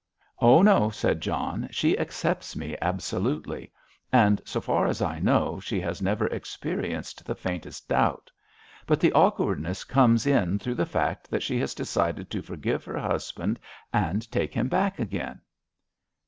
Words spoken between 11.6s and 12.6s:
decided to